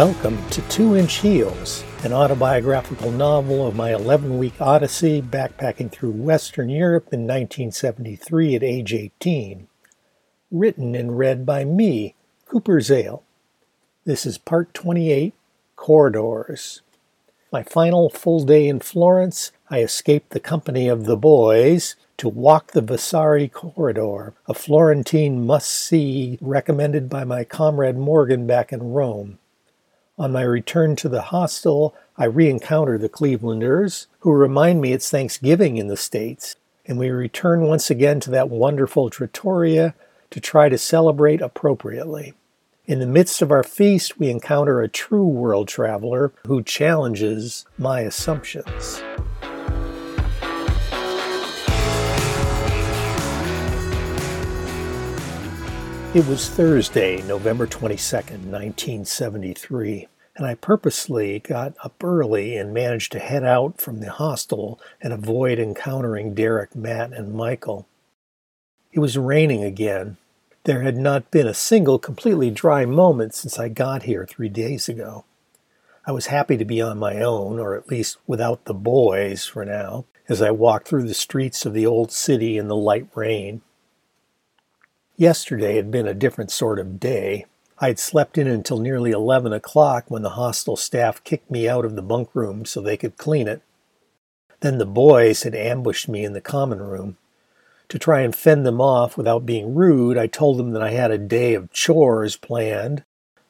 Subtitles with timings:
[0.00, 6.12] Welcome to Two Inch Heels, an autobiographical novel of my 11 week odyssey backpacking through
[6.12, 9.68] Western Europe in 1973 at age 18.
[10.50, 12.14] Written and read by me,
[12.46, 13.22] Cooper Zale.
[14.06, 15.34] This is part 28
[15.76, 16.80] Corridors.
[17.52, 22.72] My final full day in Florence, I escaped the company of the boys to walk
[22.72, 29.36] the Vasari corridor, a Florentine must see recommended by my comrade Morgan back in Rome.
[30.20, 35.08] On my return to the hostel, I re encounter the Clevelanders, who remind me it's
[35.08, 39.94] Thanksgiving in the States, and we return once again to that wonderful trattoria
[40.28, 42.34] to try to celebrate appropriately.
[42.84, 48.00] In the midst of our feast, we encounter a true world traveler who challenges my
[48.00, 49.02] assumptions.
[56.12, 63.18] It was Thursday, November 22nd, 1973, and I purposely got up early and managed to
[63.18, 67.86] head out from the hostel and avoid encountering Derek, Matt, and Michael.
[68.92, 70.16] It was raining again.
[70.64, 74.88] There had not been a single completely dry moment since I got here three days
[74.88, 75.24] ago.
[76.06, 79.64] I was happy to be on my own, or at least without the boys for
[79.64, 83.62] now, as I walked through the streets of the old city in the light rain.
[85.16, 87.46] Yesterday had been a different sort of day.
[87.82, 91.86] I had slept in until nearly 11 o'clock when the hostel staff kicked me out
[91.86, 93.62] of the bunk room so they could clean it.
[94.60, 97.16] Then the boys had ambushed me in the common room.
[97.88, 101.10] To try and fend them off without being rude, I told them that I had
[101.10, 103.02] a day of chores planned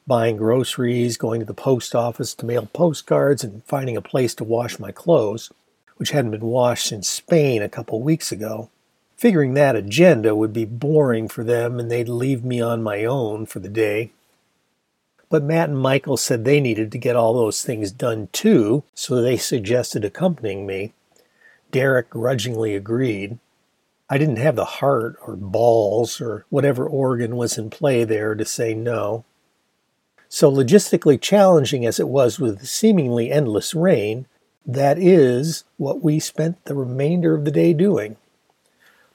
[0.07, 4.45] buying groceries, going to the post office to mail postcards, and finding a place to
[4.45, 5.53] wash my clothes,
[5.99, 8.71] which hadn't been washed in Spain a couple weeks ago
[9.21, 13.45] figuring that agenda would be boring for them and they'd leave me on my own
[13.45, 14.11] for the day.
[15.31, 19.23] But Matt and Michael said they needed to get all those things done too, so
[19.23, 20.93] they suggested accompanying me.
[21.71, 23.39] Derek grudgingly agreed.
[24.11, 28.45] I didn't have the heart or balls or whatever organ was in play there to
[28.45, 29.25] say no.
[30.29, 34.27] So, logistically challenging as it was with seemingly endless rain,
[34.67, 38.17] that is what we spent the remainder of the day doing.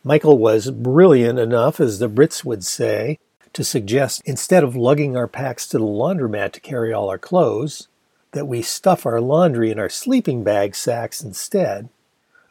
[0.03, 3.17] Michael was brilliant enough, as the Brits would say,
[3.55, 7.87] to suggest instead of lugging our packs to the laundromat to carry all our clothes,
[8.33, 11.87] that we stuff our laundry in our sleeping bag sacks instead.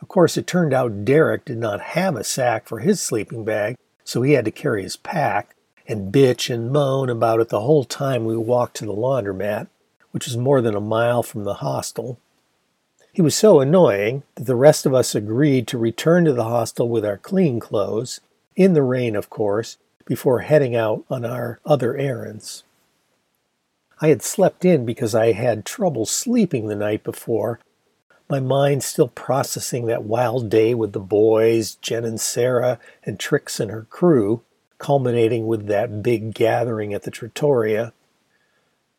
[0.00, 3.76] Of course, it turned out Derek did not have a sack for his sleeping bag,
[4.02, 5.54] so he had to carry his pack
[5.86, 9.66] and bitch and moan about it the whole time we walked to the laundromat,
[10.10, 12.18] which was more than a mile from the hostel.
[13.12, 16.88] He was so annoying that the rest of us agreed to return to the hostel
[16.88, 18.20] with our clean clothes,
[18.56, 22.64] in the rain, of course, before heading out on our other errands.
[24.00, 27.60] I had slept in because I had trouble sleeping the night before,
[28.28, 33.60] my mind still processing that wild day with the boys, Jen and Sarah, and Trix
[33.60, 34.42] and her crew,
[34.78, 37.92] culminating with that big gathering at the Trattoria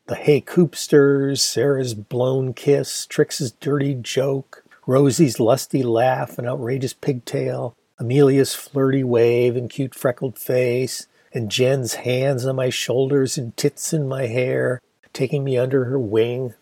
[0.08, 7.76] the Hey Coopsters, Sarah's blown kiss, Trix's dirty joke, Rosie's lusty laugh and outrageous pigtail,
[7.98, 13.94] Amelia's flirty wave and cute freckled face, and Jen's hands on my shoulders and tits
[13.94, 14.82] in my hair,
[15.14, 16.54] taking me under her wing.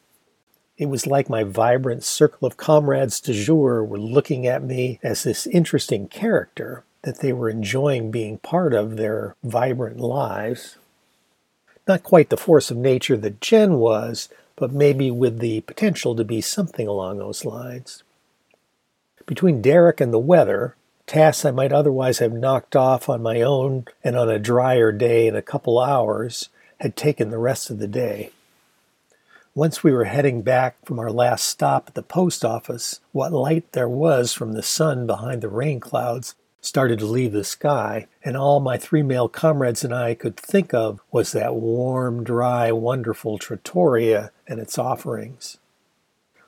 [0.77, 5.23] It was like my vibrant circle of comrades de jour were looking at me as
[5.23, 10.77] this interesting character that they were enjoying being part of their vibrant lives.
[11.87, 16.23] Not quite the force of nature that Jen was, but maybe with the potential to
[16.23, 18.03] be something along those lines.
[19.25, 20.75] Between Derek and the weather,
[21.07, 25.27] tasks I might otherwise have knocked off on my own and on a drier day
[25.27, 26.49] in a couple hours
[26.79, 28.31] had taken the rest of the day.
[29.55, 33.71] Once we were heading back from our last stop at the post office, what light
[33.73, 38.37] there was from the sun behind the rain clouds started to leave the sky, and
[38.37, 43.37] all my three male comrades and I could think of was that warm, dry, wonderful
[43.37, 45.57] trattoria and its offerings.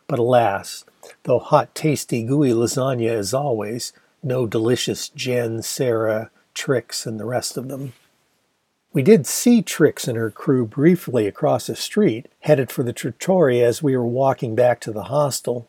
[0.08, 0.86] But alas,
[1.24, 3.92] though hot, tasty, gooey lasagna as always,
[4.26, 7.94] no delicious Jen, Sarah, Trix, and the rest of them.
[8.92, 13.68] We did see Trix and her crew briefly across the street, headed for the trattoria
[13.68, 15.68] as we were walking back to the hostel.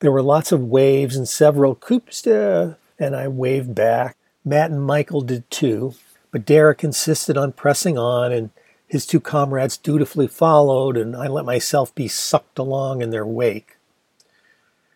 [0.00, 4.16] There were lots of waves and several coups de uh, and I waved back.
[4.44, 5.94] Matt and Michael did too,
[6.30, 8.50] but Derek insisted on pressing on, and
[8.86, 13.73] his two comrades dutifully followed, and I let myself be sucked along in their wake.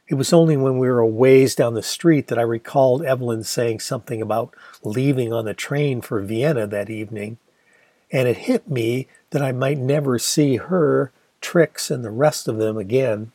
[0.09, 3.45] It was only when we were a ways down the street that I recalled Evelyn
[3.45, 7.37] saying something about leaving on the train for Vienna that evening,
[8.11, 11.13] and it hit me that I might never see her,
[11.43, 13.33] Trix, and the rest of them again.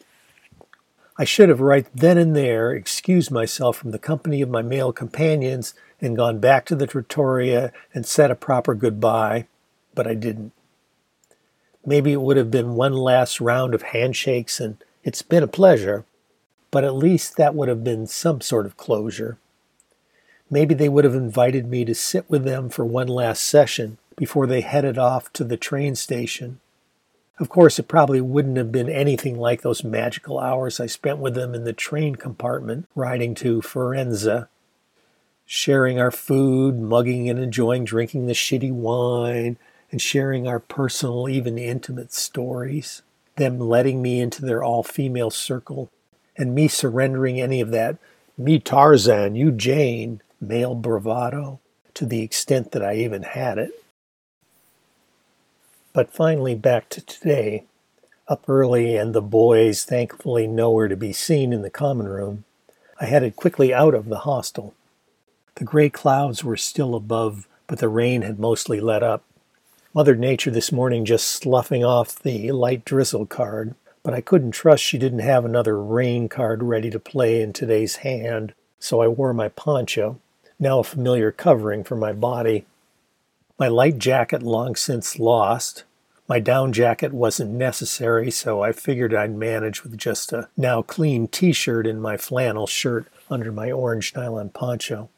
[1.15, 4.91] I should have right then and there excused myself from the company of my male
[4.91, 9.45] companions and gone back to the trattoria and said a proper goodbye,
[9.93, 10.53] but I didn't.
[11.85, 16.05] Maybe it would have been one last round of handshakes and it's been a pleasure,
[16.73, 19.37] but at least that would have been some sort of closure.
[20.49, 24.47] Maybe they would have invited me to sit with them for one last session before
[24.47, 26.59] they headed off to the train station.
[27.39, 31.35] Of course, it probably wouldn't have been anything like those magical hours I spent with
[31.35, 34.47] them in the train compartment riding to Firenze,
[35.45, 39.57] sharing our food, mugging and enjoying drinking the shitty wine,
[39.91, 43.03] and sharing our personal, even intimate stories.
[43.35, 45.91] Them letting me into their all female circle,
[46.37, 47.97] and me surrendering any of that
[48.37, 51.59] me Tarzan, you Jane male bravado
[51.93, 53.71] to the extent that I even had it.
[55.93, 57.65] But finally, back to today,
[58.27, 62.45] up early and the boys thankfully nowhere to be seen in the common room,
[62.99, 64.73] I headed quickly out of the hostel.
[65.55, 69.23] The gray clouds were still above, but the rain had mostly let up.
[69.93, 74.83] Mother Nature this morning just sloughing off the light drizzle card, but I couldn't trust
[74.83, 79.33] she didn't have another rain card ready to play in today's hand, so I wore
[79.33, 80.19] my poncho,
[80.59, 82.65] now a familiar covering for my body,
[83.57, 85.85] my light jacket long since lost.
[86.27, 91.27] My down jacket wasn't necessary, so I figured I'd manage with just a now clean
[91.27, 95.09] t shirt and my flannel shirt under my orange nylon poncho.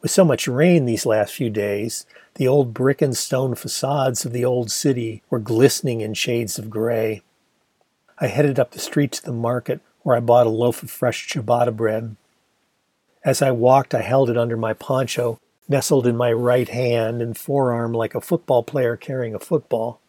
[0.00, 4.32] With so much rain these last few days, the old brick and stone facades of
[4.32, 7.22] the old city were glistening in shades of gray.
[8.20, 11.28] I headed up the street to the market where I bought a loaf of fresh
[11.28, 12.16] ciabatta bread.
[13.24, 15.38] As I walked, I held it under my poncho
[15.68, 20.00] nestled in my right hand and forearm like a football player carrying a football,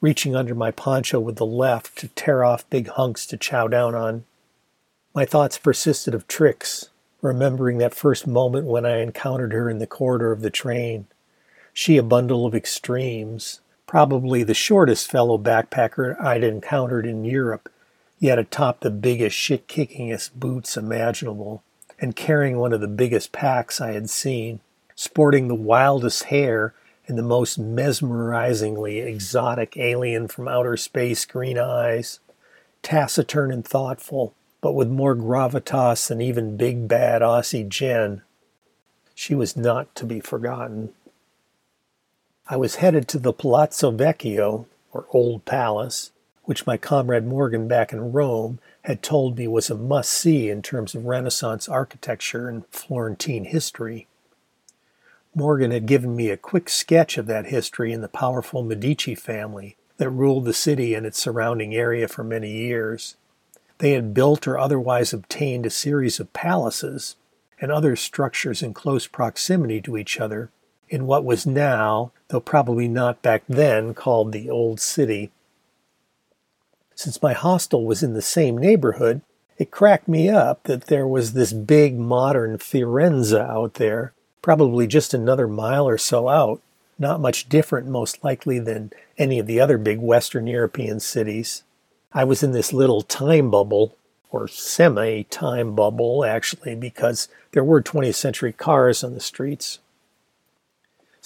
[0.00, 3.94] reaching under my poncho with the left to tear off big hunks to chow down
[3.94, 4.24] on.
[5.14, 6.90] My thoughts persisted of Trix,
[7.22, 11.06] remembering that first moment when I encountered her in the corridor of the train.
[11.72, 13.60] She a bundle of extremes,
[13.94, 17.70] probably the shortest fellow backpacker I'd encountered in Europe,
[18.18, 21.62] yet atop the biggest shit kickingest boots imaginable,
[22.00, 24.58] and carrying one of the biggest packs I had seen
[24.96, 26.74] sporting the wildest hair
[27.06, 32.18] and the most mesmerizingly exotic alien from outer space green eyes,
[32.82, 38.22] taciturn and thoughtful, but with more gravitas than even big bad Aussie Jen.
[39.14, 40.92] She was not to be forgotten.
[42.46, 46.12] I was headed to the Palazzo Vecchio, or Old Palace,
[46.42, 50.60] which my comrade Morgan back in Rome had told me was a must see in
[50.60, 54.08] terms of Renaissance architecture and Florentine history.
[55.34, 59.78] Morgan had given me a quick sketch of that history in the powerful Medici family
[59.96, 63.16] that ruled the city and its surrounding area for many years.
[63.78, 67.16] They had built or otherwise obtained a series of palaces
[67.58, 70.50] and other structures in close proximity to each other
[70.94, 75.32] in what was now, though probably not back then, called the Old City.
[76.94, 79.20] Since my hostel was in the same neighborhood,
[79.58, 85.14] it cracked me up that there was this big modern Firenze out there probably just
[85.14, 86.60] another mile or so out,
[86.98, 91.64] not much different, most likely, than any of the other big Western European cities.
[92.12, 93.96] I was in this little time bubble,
[94.30, 99.78] or semi time bubble, actually, because there were 20th century cars on the streets.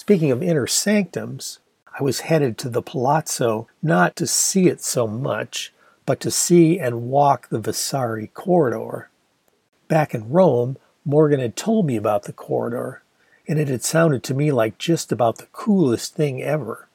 [0.09, 1.59] Speaking of inner sanctums,
[1.99, 5.71] I was headed to the palazzo not to see it so much,
[6.07, 9.11] but to see and walk the Vasari corridor.
[9.87, 13.03] Back in Rome, Morgan had told me about the corridor,
[13.47, 16.87] and it had sounded to me like just about the coolest thing ever.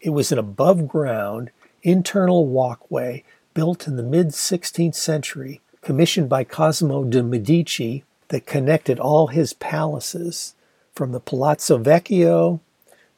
[0.00, 1.50] It was an above ground,
[1.82, 3.24] internal walkway
[3.54, 9.52] built in the mid 16th century, commissioned by Cosimo de' Medici, that connected all his
[9.52, 10.54] palaces
[10.96, 12.58] from the Palazzo Vecchio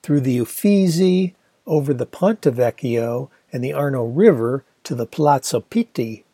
[0.03, 1.35] through the Uffizi
[1.67, 6.25] over the Ponte Vecchio and the Arno River to the Palazzo Pitti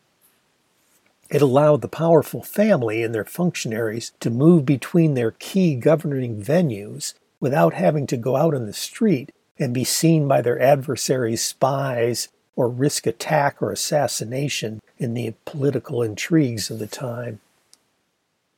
[1.29, 7.13] it allowed the powerful family and their functionaries to move between their key governing venues
[7.39, 12.29] without having to go out on the street and be seen by their adversaries' spies
[12.55, 17.39] or risk attack or assassination in the political intrigues of the time.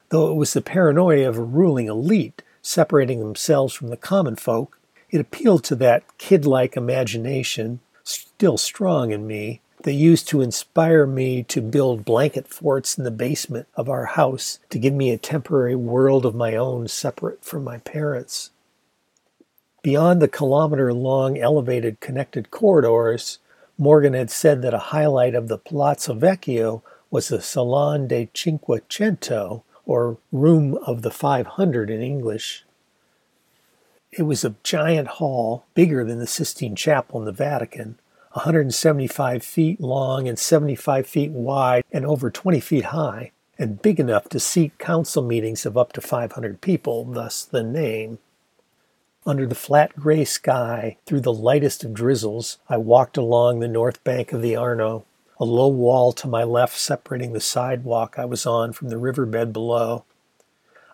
[0.10, 4.78] Though it was the paranoia of a ruling elite separating themselves from the common folk,
[5.10, 11.06] it appealed to that kid like imagination, still strong in me, that used to inspire
[11.06, 15.18] me to build blanket forts in the basement of our house to give me a
[15.18, 18.52] temporary world of my own separate from my parents.
[19.82, 23.40] Beyond the kilometer long elevated connected corridors,
[23.78, 29.64] Morgan had said that a highlight of the Palazzo Vecchio was the Salon de Cinquecento,
[29.88, 32.66] or Room of the 500 in English.
[34.12, 37.98] It was a giant hall, bigger than the Sistine Chapel in the Vatican,
[38.34, 44.30] 175 feet long and 75 feet wide and over 20 feet high, and big enough
[44.30, 48.20] to seat council meetings of up to 500 people, thus the name.
[49.26, 54.04] Under the flat gray sky, through the lightest of drizzles, I walked along the north
[54.04, 55.06] bank of the Arno,
[55.40, 59.54] a low wall to my left separating the sidewalk I was on from the riverbed
[59.54, 60.04] below.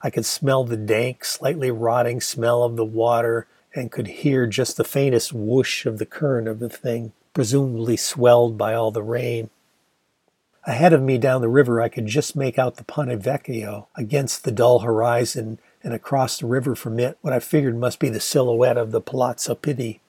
[0.01, 4.77] I could smell the dank, slightly rotting smell of the water and could hear just
[4.77, 9.49] the faintest whoosh of the current of the thing, presumably swelled by all the rain.
[10.65, 14.43] Ahead of me down the river, I could just make out the Ponte Vecchio against
[14.43, 18.21] the dull horizon, and across the river from it, what I figured must be the
[18.21, 19.99] silhouette of the Palazzo Pitti.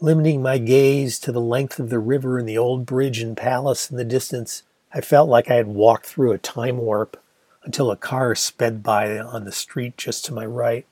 [0.00, 3.90] Limiting my gaze to the length of the river and the old bridge and palace
[3.90, 7.16] in the distance, I felt like I had walked through a time warp
[7.62, 10.84] until a car sped by on the street just to my right.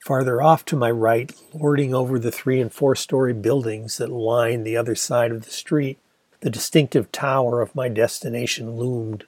[0.00, 4.66] Farther off to my right, lording over the three and four story buildings that lined
[4.66, 5.98] the other side of the street,
[6.40, 9.24] the distinctive tower of my destination loomed,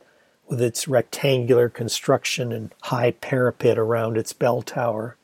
[0.46, 5.17] with its rectangular construction and high parapet around its bell tower.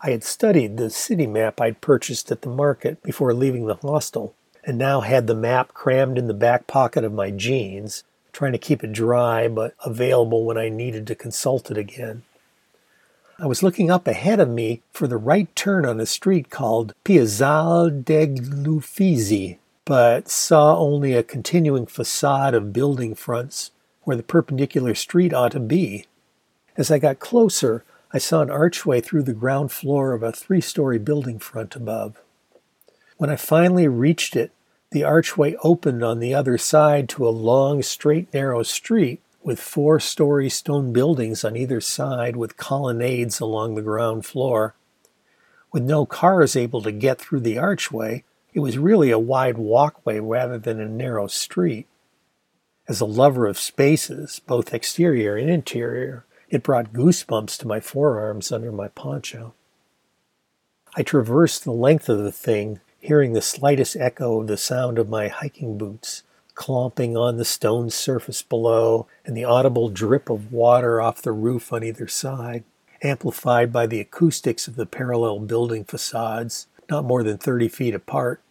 [0.00, 4.34] I had studied the city map I'd purchased at the market before leaving the hostel,
[4.64, 8.58] and now had the map crammed in the back pocket of my jeans, trying to
[8.58, 12.22] keep it dry but available when I needed to consult it again.
[13.40, 16.94] I was looking up ahead of me for the right turn on a street called
[17.04, 23.70] Piazzale degli Uffizi, but saw only a continuing facade of building fronts
[24.02, 26.04] where the perpendicular street ought to be.
[26.76, 30.62] As I got closer, I saw an archway through the ground floor of a three
[30.62, 32.20] story building front above.
[33.18, 34.52] When I finally reached it,
[34.90, 40.00] the archway opened on the other side to a long, straight, narrow street with four
[40.00, 44.74] story stone buildings on either side with colonnades along the ground floor.
[45.70, 48.24] With no cars able to get through the archway,
[48.54, 51.86] it was really a wide walkway rather than a narrow street.
[52.88, 58.50] As a lover of spaces, both exterior and interior, it brought goosebumps to my forearms
[58.52, 59.54] under my poncho.
[60.96, 65.08] I traversed the length of the thing hearing the slightest echo of the sound of
[65.08, 66.22] my hiking boots
[66.58, 71.72] clomping on the stone surface below and the audible drip of water off the roof
[71.72, 72.64] on either side,
[73.00, 78.42] amplified by the acoustics of the parallel building facades, not more than 30 feet apart.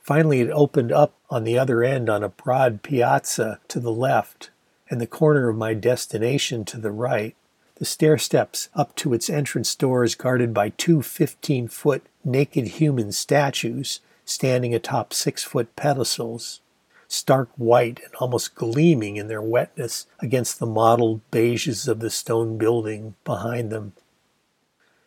[0.00, 4.50] Finally, it opened up on the other end on a broad piazza to the left,
[4.92, 7.34] and the corner of my destination to the right,
[7.76, 13.10] the stair steps up to its entrance doors guarded by two 15 foot naked human
[13.10, 16.60] statues standing atop six foot pedestals,
[17.08, 22.58] stark white and almost gleaming in their wetness against the mottled beiges of the stone
[22.58, 23.94] building behind them.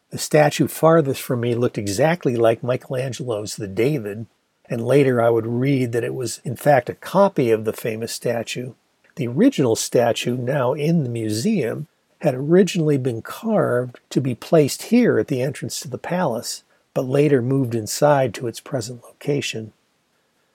[0.10, 4.26] The statue farthest from me looked exactly like Michelangelo's The David,
[4.68, 8.12] and later I would read that it was in fact a copy of the famous
[8.12, 8.74] statue.
[9.16, 11.88] The original statue, now in the museum,
[12.20, 17.06] had originally been carved to be placed here at the entrance to the palace, but
[17.06, 19.72] later moved inside to its present location.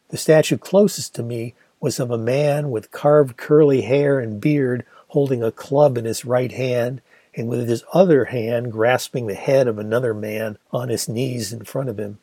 [0.08, 4.84] The statue closest to me was of a man with carved curly hair and beard
[5.08, 7.00] holding a club in his right hand
[7.34, 11.64] and with his other hand grasping the head of another man on his knees in
[11.64, 12.18] front of him.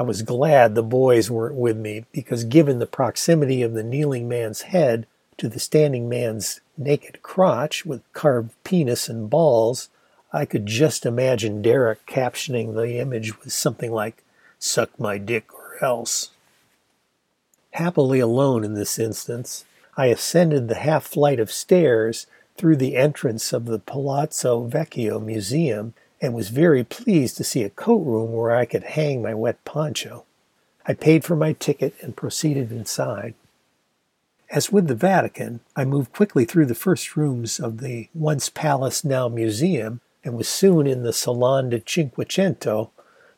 [0.00, 4.30] I was glad the boys weren't with me because, given the proximity of the kneeling
[4.30, 9.90] man's head to the standing man's naked crotch with carved penis and balls,
[10.32, 14.24] I could just imagine Derek captioning the image with something like,
[14.58, 16.30] Suck my dick or else.
[17.72, 19.66] Happily alone in this instance,
[19.98, 22.26] I ascended the half flight of stairs
[22.56, 27.70] through the entrance of the Palazzo Vecchio Museum and was very pleased to see a
[27.70, 30.24] coat room where I could hang my wet poncho.
[30.86, 33.34] I paid for my ticket and proceeded inside.
[34.50, 39.04] As with the Vatican, I moved quickly through the first rooms of the once palace,
[39.04, 42.90] now museum, and was soon in the Salon de Cinquecento,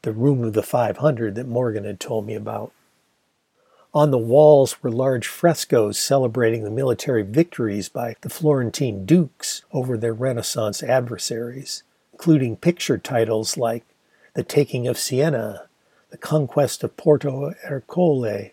[0.02, 2.72] the room of the 500 that Morgan had told me about.
[3.94, 9.98] On the walls were large frescoes celebrating the military victories by the Florentine dukes over
[9.98, 11.82] their Renaissance adversaries,
[12.22, 13.84] including picture titles like
[14.34, 15.66] The Taking of Siena,
[16.10, 18.52] The Conquest of Porto Ercole,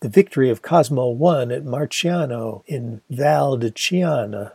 [0.00, 4.52] the victory of Cosmo I at Marciano in Val di Chiana,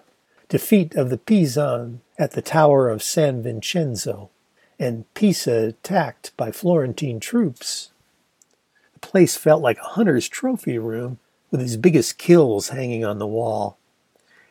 [0.49, 4.31] defeat of the Pisan at the Tower of San Vincenzo,
[4.79, 7.91] and Pisa attacked by Florentine troops.
[8.95, 11.19] The place felt like a hunter's trophy room
[11.51, 13.77] with his biggest kills hanging on the wall.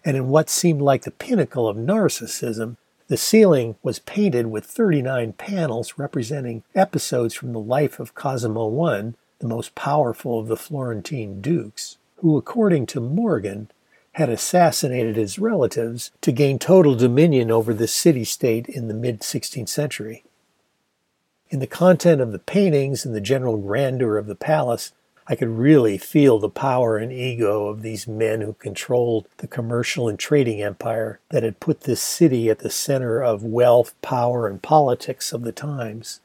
[0.04, 2.76] And in what seemed like the pinnacle of narcissism,
[3.08, 9.12] the ceiling was painted with 39 panels representing episodes from the life of Cosimo I,
[9.40, 13.70] the most powerful of the Florentine dukes, who, according to Morgan,
[14.12, 19.20] had assassinated his relatives to gain total dominion over the city state in the mid
[19.20, 20.24] 16th century.
[21.50, 24.92] In the content of the paintings and the general grandeur of the palace,
[25.26, 30.06] I could really feel the power and ego of these men who controlled the commercial
[30.08, 34.62] and trading empire that had put this city at the center of wealth, power, and
[34.62, 36.20] politics of the times.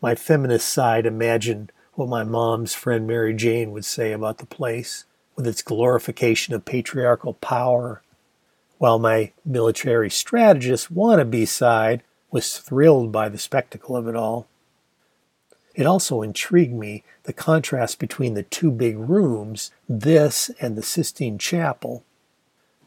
[0.00, 5.04] My feminist side imagined what my mom's friend Mary Jane would say about the place,
[5.34, 8.02] with its glorification of patriarchal power,
[8.78, 14.46] while my military strategist wannabe side was thrilled by the spectacle of it all.
[15.78, 21.38] It also intrigued me the contrast between the two big rooms, this and the Sistine
[21.38, 22.02] Chapel,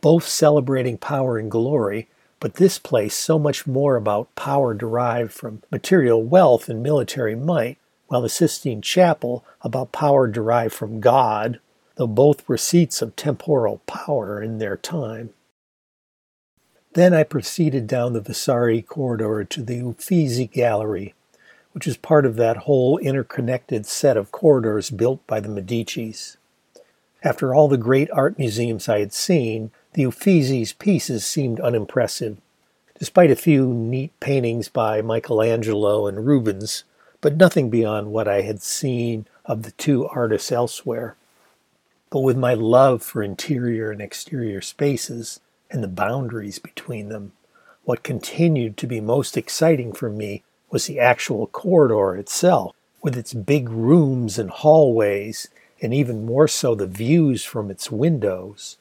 [0.01, 2.09] both celebrating power and glory,
[2.41, 7.77] but this place so much more about power derived from material wealth and military might,
[8.07, 11.61] while the Sistine Chapel about power derived from God,
[11.95, 15.29] though both were seats of temporal power in their time.
[16.91, 21.13] Then I proceeded down the Vasari corridor to the Uffizi Gallery,
[21.73, 26.37] which is part of that whole interconnected set of corridors built by the Medicis.
[27.23, 32.37] After all the great art museums I had seen, the Uffizi's pieces seemed unimpressive,
[32.97, 36.83] despite a few neat paintings by Michelangelo and Rubens,
[37.19, 41.15] but nothing beyond what I had seen of the two artists elsewhere.
[42.09, 47.33] But with my love for interior and exterior spaces and the boundaries between them,
[47.83, 53.33] what continued to be most exciting for me was the actual corridor itself, with its
[53.33, 55.49] big rooms and hallways,
[55.81, 58.77] and even more so the views from its windows.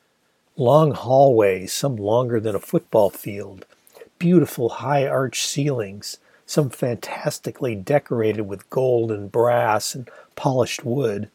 [0.57, 3.65] Long hallways, some longer than a football field,
[4.19, 11.31] beautiful high arched ceilings, some fantastically decorated with gold and brass and polished wood,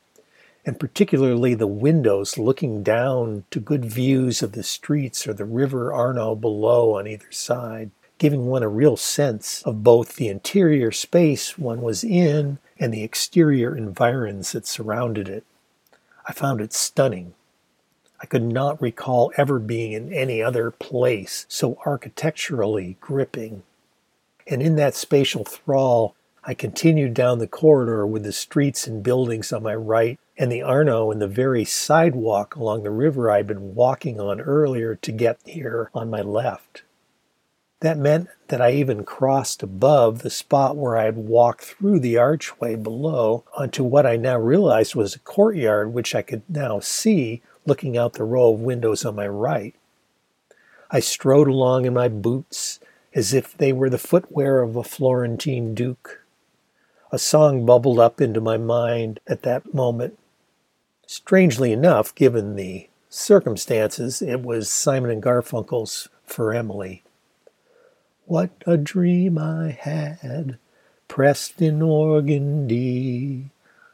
[0.65, 5.93] and particularly the windows looking down to good views of the streets or the river
[5.93, 11.57] Arno below on either side giving one a real sense of both the interior space
[11.57, 15.43] one was in and the exterior environs that surrounded it.
[16.27, 17.33] I found it stunning.
[18.21, 23.63] I could not recall ever being in any other place so architecturally gripping.
[24.47, 29.51] And in that spatial thrall, I continued down the corridor with the streets and buildings
[29.51, 33.75] on my right and the Arno and the very sidewalk along the river I'd been
[33.75, 36.83] walking on earlier to get here on my left.
[37.81, 42.17] That meant that I even crossed above the spot where I had walked through the
[42.17, 47.41] archway below onto what I now realized was a courtyard, which I could now see
[47.65, 49.75] looking out the row of windows on my right.
[50.89, 52.79] I strode along in my boots
[53.13, 56.21] as if they were the footwear of a Florentine duke.
[57.11, 60.17] A song bubbled up into my mind at that moment.
[61.07, 67.03] Strangely enough, given the circumstances, it was Simon and Garfunkel's For Emily.
[68.27, 70.57] What a dream I had,
[71.07, 73.51] pressed in organdy,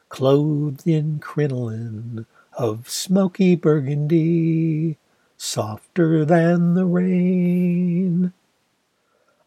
[0.07, 4.97] clothed in crinoline of smoky burgundy,
[5.35, 8.31] softer than the rain.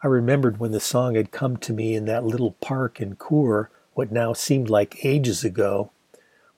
[0.03, 3.71] I remembered when the song had come to me in that little park in Chur,
[3.95, 5.93] what now seemed like ages ago,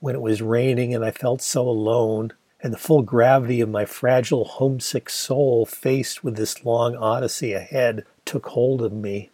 [0.01, 3.85] when it was raining and I felt so alone and the full gravity of my
[3.85, 9.31] fragile, homesick soul faced with this long odyssey ahead took hold of me.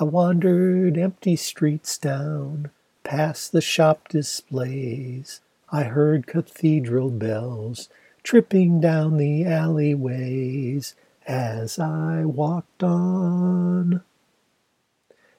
[0.00, 2.70] I wandered empty streets down,
[3.04, 5.40] past the shop displays.
[5.70, 7.90] I heard cathedral bells
[8.22, 10.94] tripping down the alleyways
[11.26, 14.02] as I walked on.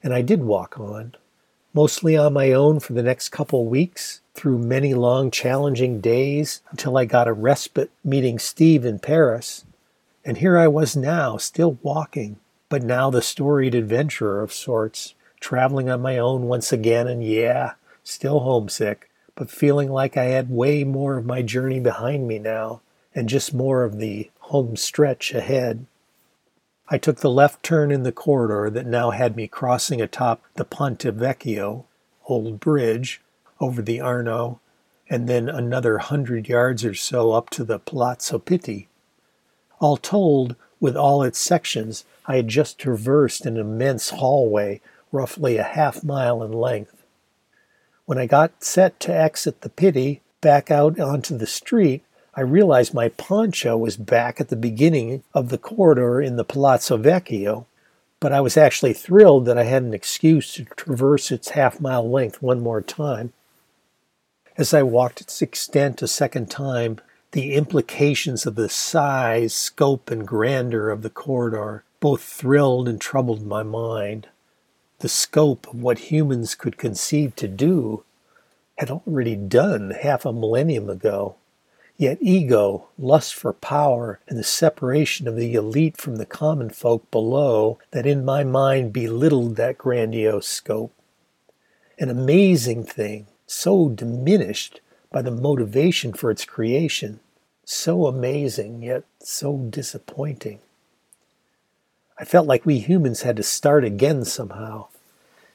[0.02, 1.16] And I did walk on,
[1.74, 6.98] mostly on my own for the next couple weeks, through many long, challenging days until
[6.98, 9.64] I got a respite meeting Steve in Paris.
[10.26, 12.38] And here I was now, still walking,
[12.70, 17.74] but now the storied adventurer of sorts, traveling on my own once again, and yeah,
[18.04, 22.82] still homesick, but feeling like I had way more of my journey behind me now,
[23.14, 25.86] and just more of the home stretch ahead.
[26.90, 30.66] I took the left turn in the corridor that now had me crossing atop the
[30.66, 31.86] Ponte Vecchio,
[32.26, 33.22] old bridge,
[33.60, 34.60] over the Arno,
[35.10, 38.88] and then another hundred yards or so up to the Palazzo Pitti.
[39.84, 44.80] All told, with all its sections, I had just traversed an immense hallway,
[45.12, 47.04] roughly a half mile in length.
[48.06, 52.02] When I got set to exit the Pitti back out onto the street,
[52.34, 56.98] I realized my poncho was back at the beginning of the corridor in the Palazzo
[56.98, 57.66] Vecchio,
[58.22, 62.10] but I was actually thrilled that I had an excuse to traverse its half mile
[62.10, 63.34] length one more time.
[64.56, 67.02] As I walked its extent a second time,
[67.34, 73.44] the implications of the size, scope, and grandeur of the corridor both thrilled and troubled
[73.44, 74.28] my mind.
[75.00, 78.04] The scope of what humans could conceive to do
[78.78, 81.36] had already done half a millennium ago.
[81.98, 87.10] Yet ego, lust for power, and the separation of the elite from the common folk
[87.10, 90.94] below that in my mind belittled that grandiose scope.
[91.98, 97.20] An amazing thing, so diminished by the motivation for its creation.
[97.66, 100.60] So amazing, yet so disappointing.
[102.20, 104.88] I felt like we humans had to start again somehow.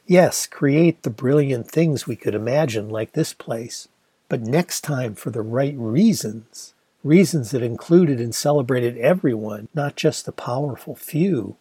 [0.07, 3.89] Yes, create the brilliant things we could imagine, like this place,
[4.29, 6.75] but next time for the right reasons.
[7.05, 11.57] Reasons that included and celebrated everyone, not just the powerful few.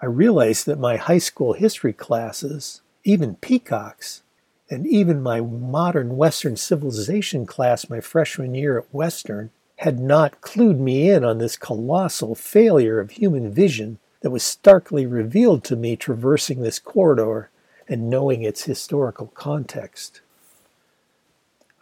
[0.00, 4.23] I realized that my high school history classes, even peacocks,
[4.70, 10.78] and even my modern Western civilization class my freshman year at Western had not clued
[10.78, 15.96] me in on this colossal failure of human vision that was starkly revealed to me
[15.96, 17.50] traversing this corridor
[17.88, 20.22] and knowing its historical context.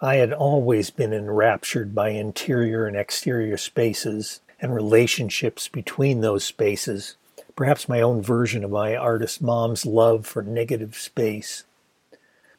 [0.00, 7.14] I had always been enraptured by interior and exterior spaces and relationships between those spaces,
[7.54, 11.62] perhaps my own version of my artist mom's love for negative space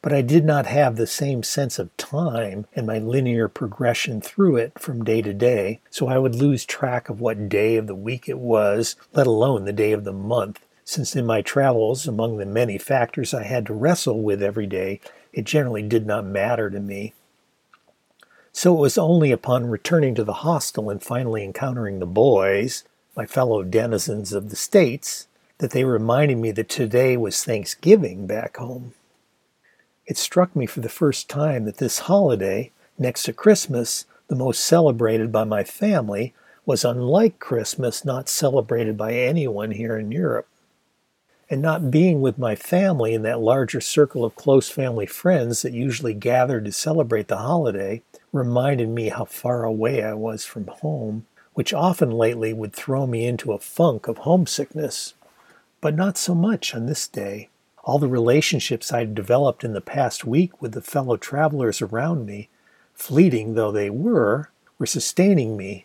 [0.04, 4.58] but I did not have the same sense of time and my linear progression through
[4.58, 7.94] it from day to day, so I would lose track of what day of the
[7.94, 12.36] week it was, let alone the day of the month, since in my travels, among
[12.36, 15.00] the many factors I had to wrestle with every day,
[15.32, 17.14] it generally did not matter to me.
[18.52, 22.84] So it was only upon returning to the hostel and finally encountering the boys,
[23.16, 25.28] my fellow denizens of the States,
[25.60, 28.92] that they reminded me that today was Thanksgiving back home.
[30.06, 34.64] It struck me for the first time that this holiday, next to Christmas, the most
[34.64, 36.34] celebrated by my family,
[36.66, 40.48] was unlike Christmas, not celebrated by anyone here in Europe.
[41.50, 45.72] And not being with my family in that larger circle of close family friends that
[45.72, 51.26] usually gathered to celebrate the holiday reminded me how far away I was from home,
[51.52, 55.14] which often lately would throw me into a funk of homesickness.
[55.80, 57.50] But not so much on this day.
[57.84, 62.48] All the relationships I'd developed in the past week with the fellow travelers around me,
[62.94, 65.84] fleeting though they were, were sustaining me,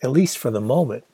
[0.00, 1.04] at least for the moment.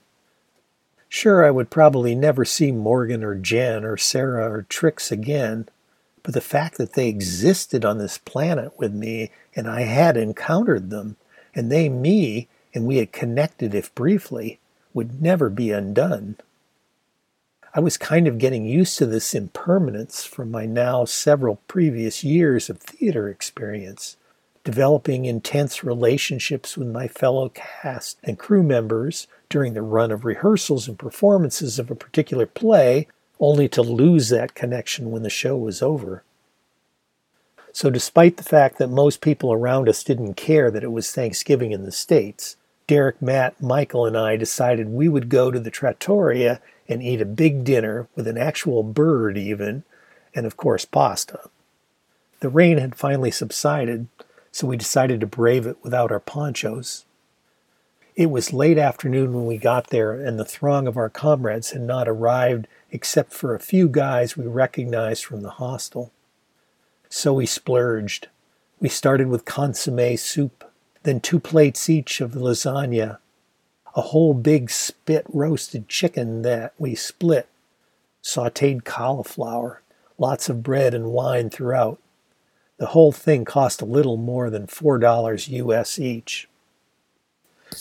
[1.08, 5.68] Sure, I would probably never see Morgan or Jen or Sarah or Trix again,
[6.22, 10.90] but the fact that they existed on this planet with me and I had encountered
[10.90, 11.16] them,
[11.54, 14.60] and they me, and we had connected if briefly,
[14.92, 16.36] would never be undone.
[17.76, 22.70] I was kind of getting used to this impermanence from my now several previous years
[22.70, 24.16] of theater experience,
[24.64, 30.88] developing intense relationships with my fellow cast and crew members during the run of rehearsals
[30.88, 33.08] and performances of a particular play,
[33.40, 36.24] only to lose that connection when the show was over.
[37.74, 41.72] So, despite the fact that most people around us didn't care that it was Thanksgiving
[41.72, 46.62] in the States, Derek, Matt, Michael, and I decided we would go to the trattoria
[46.88, 49.84] and eat a big dinner with an actual bird, even,
[50.34, 51.40] and of course, pasta.
[52.40, 54.08] The rain had finally subsided,
[54.52, 57.04] so we decided to brave it without our ponchos.
[58.14, 61.82] It was late afternoon when we got there, and the throng of our comrades had
[61.82, 66.12] not arrived except for a few guys we recognized from the hostel.
[67.10, 68.28] So we splurged.
[68.80, 70.64] We started with consomme soup,
[71.02, 73.18] then two plates each of lasagna,
[73.96, 77.48] a whole big spit roasted chicken that we split,
[78.22, 79.80] sauteed cauliflower,
[80.18, 81.98] lots of bread and wine throughout.
[82.76, 86.46] The whole thing cost a little more than $4 US each.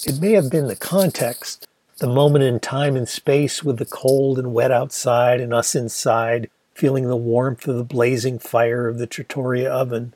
[0.05, 4.39] It may have been the context, the moment in time and space with the cold
[4.39, 9.07] and wet outside and us inside, feeling the warmth of the blazing fire of the
[9.07, 10.13] trattoria oven,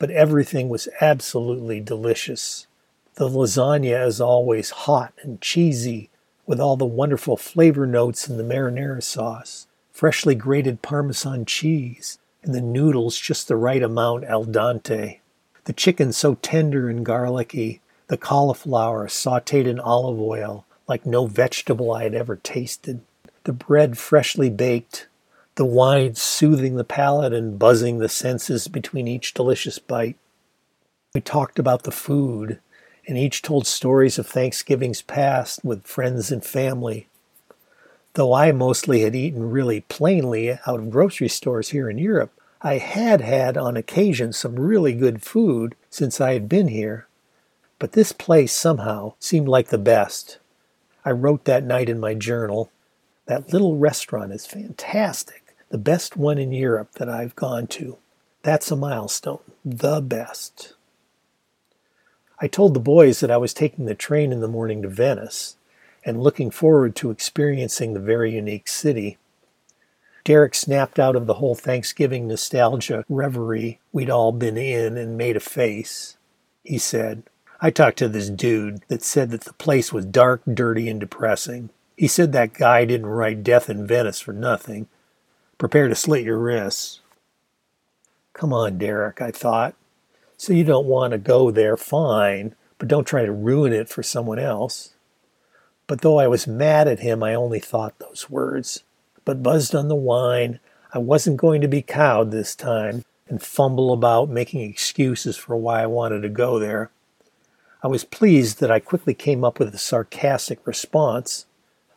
[0.00, 2.66] but everything was absolutely delicious.
[3.14, 6.10] The lasagna, as always, hot and cheesy,
[6.46, 12.54] with all the wonderful flavor notes in the marinara sauce, freshly grated Parmesan cheese, and
[12.54, 15.18] the noodles just the right amount al dente.
[15.64, 21.92] The chicken so tender and garlicky, the cauliflower sauteed in olive oil, like no vegetable
[21.92, 23.02] I had ever tasted.
[23.44, 25.06] The bread freshly baked,
[25.54, 30.16] the wine soothing the palate and buzzing the senses between each delicious bite.
[31.14, 32.58] We talked about the food,
[33.10, 37.08] and each told stories of Thanksgivings past with friends and family.
[38.14, 42.78] Though I mostly had eaten really plainly out of grocery stores here in Europe, I
[42.78, 47.08] had had on occasion some really good food since I had been here.
[47.80, 50.38] But this place somehow seemed like the best.
[51.04, 52.70] I wrote that night in my journal
[53.26, 57.96] that little restaurant is fantastic, the best one in Europe that I've gone to.
[58.42, 60.74] That's a milestone, the best.
[62.40, 65.56] I told the boys that I was taking the train in the morning to Venice
[66.04, 69.18] and looking forward to experiencing the very unique city.
[70.24, 75.36] Derek snapped out of the whole Thanksgiving nostalgia reverie we'd all been in and made
[75.36, 76.16] a face.
[76.64, 77.24] He said,
[77.60, 81.68] I talked to this dude that said that the place was dark, dirty, and depressing.
[81.96, 84.88] He said that guy didn't write Death in Venice for nothing.
[85.58, 87.00] Prepare to slit your wrists.
[88.32, 89.74] Come on, Derek, I thought.
[90.40, 94.02] So you don't want to go there, fine, but don't try to ruin it for
[94.02, 94.94] someone else.
[95.86, 98.82] But though I was mad at him, I only thought those words.
[99.26, 100.58] But buzzed on the wine,
[100.94, 105.82] I wasn't going to be cowed this time and fumble about making excuses for why
[105.82, 106.90] I wanted to go there.
[107.82, 111.44] I was pleased that I quickly came up with a sarcastic response.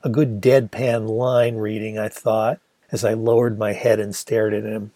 [0.03, 2.59] A good deadpan line reading, I thought,
[2.91, 4.91] as I lowered my head and stared at him.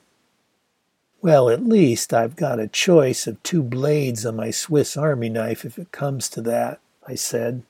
[1.28, 5.66] Well, at least I've got a choice of two blades on my Swiss Army knife
[5.66, 7.63] if it comes to that, I said.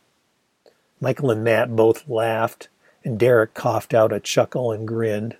[1.01, 2.67] Michael and Matt both laughed,
[3.03, 5.37] and Derek coughed out a chuckle and grinned.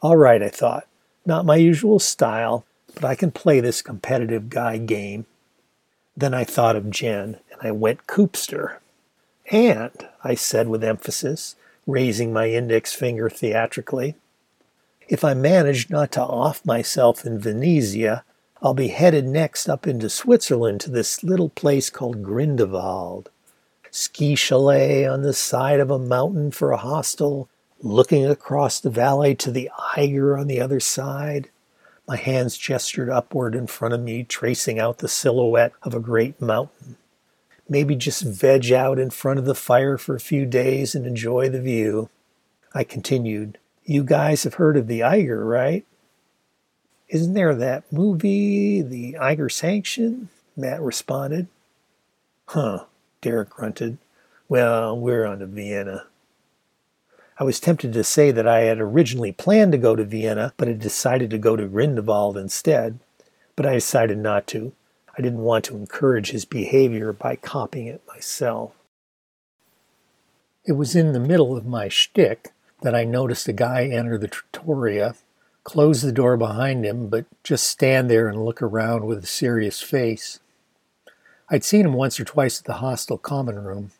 [0.00, 0.86] All right, I thought.
[1.26, 5.26] Not my usual style, but I can play this competitive guy game.
[6.16, 8.76] Then I thought of Jen, and I went coopster.
[9.50, 11.56] And, I said with emphasis,
[11.88, 14.14] raising my index finger theatrically,
[15.08, 18.24] if I manage not to off myself in Venezia,
[18.60, 23.30] I'll be headed next up into Switzerland to this little place called Grindelwald.
[23.90, 27.48] Ski chalet on the side of a mountain for a hostel,
[27.80, 31.48] looking across the valley to the Eiger on the other side.
[32.06, 36.40] My hands gestured upward in front of me, tracing out the silhouette of a great
[36.40, 36.96] mountain.
[37.68, 41.48] Maybe just veg out in front of the fire for a few days and enjoy
[41.48, 42.08] the view.
[42.74, 45.86] I continued, you guys have heard of the Eiger, right?
[47.08, 50.28] Isn't there that movie, The Eiger Sanction?
[50.54, 51.46] Matt responded.
[52.48, 52.84] Huh,
[53.22, 53.96] Derek grunted.
[54.46, 56.04] Well, we're on to Vienna.
[57.38, 60.68] I was tempted to say that I had originally planned to go to Vienna, but
[60.68, 62.98] had decided to go to Grindelwald instead.
[63.56, 64.72] But I decided not to.
[65.16, 68.72] I didn't want to encourage his behavior by copying it myself.
[70.66, 74.28] It was in the middle of my shtick that I noticed a guy enter the
[74.28, 75.14] trattoria,
[75.64, 79.82] close the door behind him, but just stand there and look around with a serious
[79.82, 80.40] face.
[81.50, 83.90] I'd seen him once or twice at the hostel common room.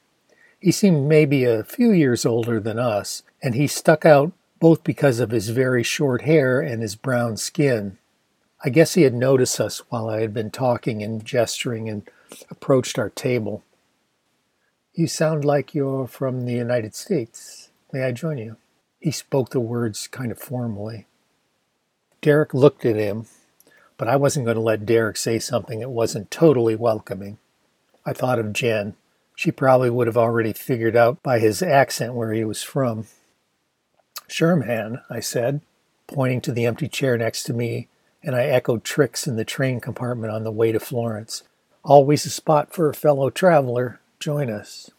[0.61, 5.21] He seemed maybe a few years older than us, and he stuck out both because
[5.21, 7.97] of his very short hair and his brown skin.
[8.65, 12.03] I guess he had noticed us while I had been talking and gesturing and
[12.51, 13.63] approached our table.
[14.95, 17.71] You sound like you're from the United States.
[17.93, 18.57] May I join you?
[19.01, 21.07] He spoke the words kind of formally.
[22.21, 23.27] Derek looked at him,
[23.97, 27.39] but I wasn't going to let Derek say something that wasn't totally welcoming.
[28.05, 28.95] I thought of Jen.
[29.37, 33.07] She probably would have already figured out by his accent where he was from.
[34.27, 35.61] Sherman, I said,
[36.09, 37.89] pointing to the empty chair next to me,
[38.23, 41.45] and I echoed Trix in the train compartment on the way to Florence.
[41.85, 44.01] Always a spot for a fellow traveler.
[44.19, 44.91] Join us.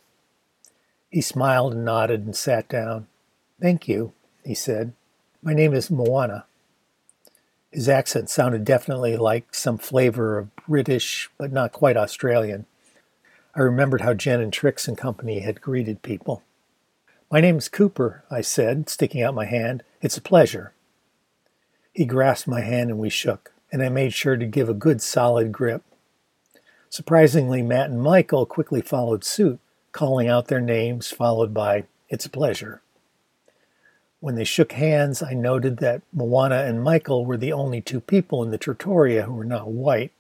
[1.10, 3.08] He smiled and nodded and sat down.
[3.62, 4.14] Thank you,
[4.46, 4.94] he said.
[5.42, 6.46] My name is Moana.
[7.72, 12.66] His accent sounded definitely like some flavor of British, but not quite Australian.
[13.54, 16.42] I remembered how Jen and Trix and company had greeted people.
[17.30, 19.84] My name is Cooper, I said, sticking out my hand.
[20.02, 20.74] It's a pleasure.
[21.94, 25.02] He grasped my hand and we shook, and I made sure to give a good
[25.02, 25.84] solid grip.
[26.90, 29.60] Surprisingly, Matt and Michael quickly followed suit,
[29.92, 32.82] calling out their names, followed by, It's a pleasure.
[34.22, 38.44] When they shook hands, I noted that Moana and Michael were the only two people
[38.44, 40.12] in the trattoria who were not white.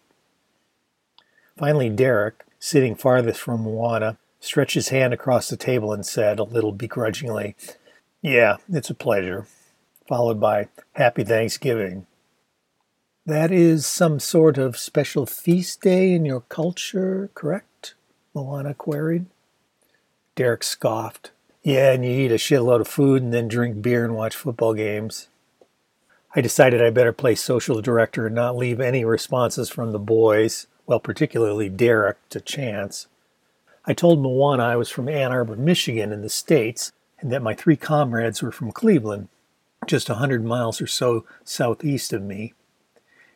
[1.57, 6.43] Finally, Derek, sitting farthest from Moana, stretched his hand across the table and said, a
[6.43, 7.55] little begrudgingly,
[8.21, 9.47] Yeah, it's a pleasure,
[10.07, 12.07] followed by Happy Thanksgiving.
[13.25, 17.95] That is some sort of special feast day in your culture, correct?
[18.33, 19.25] Moana queried.
[20.35, 21.31] Derek scoffed.
[21.61, 24.73] Yeah, and you eat a shitload of food and then drink beer and watch football
[24.73, 25.27] games.
[26.33, 30.67] I decided I better play social director and not leave any responses from the boys,
[30.85, 33.07] well, particularly Derek, to chance.
[33.85, 37.53] I told Moana I was from Ann Arbor, Michigan, in the States, and that my
[37.53, 39.27] three comrades were from Cleveland,
[39.85, 42.53] just a hundred miles or so southeast of me.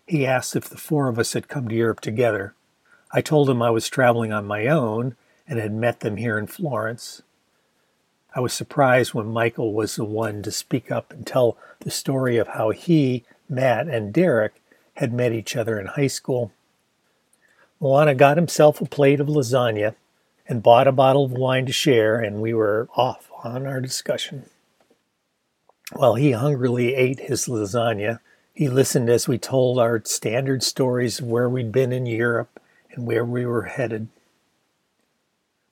[0.06, 2.54] He asked if the four of us had come to Europe together.
[3.12, 5.16] I told him I was traveling on my own
[5.48, 7.22] and had met them here in Florence.
[8.36, 12.38] I was surprised when Michael was the one to speak up and tell the story
[12.38, 14.62] of how he, Matt, and Derek
[14.96, 16.52] had met each other in high school.
[17.80, 19.96] Moana got himself a plate of lasagna
[20.48, 24.46] and bought a bottle of wine to share, and we were off on our discussion.
[25.92, 28.20] While he hungrily ate his lasagna,
[28.54, 32.60] he listened as we told our standard stories of where we'd been in Europe
[32.92, 34.08] and where we were headed.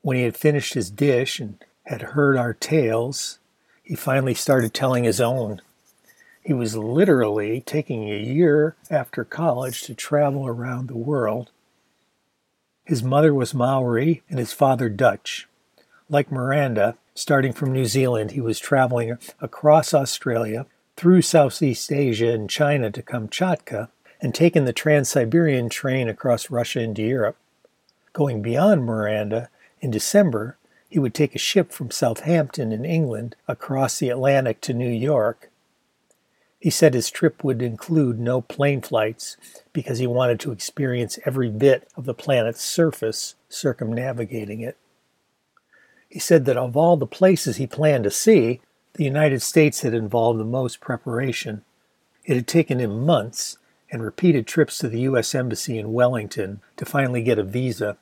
[0.01, 3.39] When he had finished his dish and had heard our tales,
[3.83, 5.61] he finally started telling his own.
[6.43, 11.51] He was literally taking a year after college to travel around the world.
[12.83, 15.47] His mother was Maori and his father Dutch.
[16.09, 20.65] Like Miranda, starting from New Zealand, he was traveling across Australia,
[20.97, 23.89] through Southeast Asia and China to Kamchatka,
[24.19, 27.37] and taking the Trans Siberian train across Russia into Europe.
[28.13, 30.57] Going beyond Miranda, in December,
[30.91, 35.49] he would take a ship from Southampton in England across the Atlantic to New York.
[36.59, 39.37] He said his trip would include no plane flights
[39.71, 44.75] because he wanted to experience every bit of the planet's surface circumnavigating it.
[46.09, 48.59] He said that of all the places he planned to see,
[48.93, 51.63] the United States had involved the most preparation.
[52.25, 53.57] It had taken him months
[53.89, 55.33] and repeated trips to the U.S.
[55.33, 57.97] Embassy in Wellington to finally get a visa.